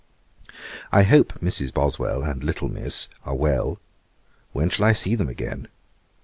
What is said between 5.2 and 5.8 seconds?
again?